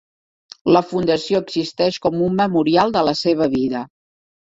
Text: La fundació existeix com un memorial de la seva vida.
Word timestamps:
La 0.77 0.81
fundació 0.93 1.43
existeix 1.45 2.01
com 2.07 2.19
un 2.31 2.43
memorial 2.43 2.99
de 2.99 3.07
la 3.11 3.19
seva 3.25 3.53
vida. 3.59 3.87